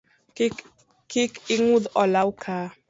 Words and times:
Kik 1.11 1.31
ing’udh 1.55 1.87
olawo 2.01 2.31
ka 2.41 2.55